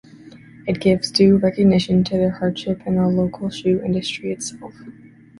[0.65, 4.73] It gives due recognition to their hardship and the local shoe industry itself.